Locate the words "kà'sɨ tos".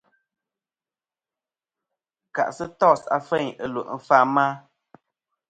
2.35-3.01